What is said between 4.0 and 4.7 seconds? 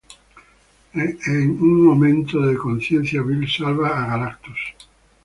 a Galactus.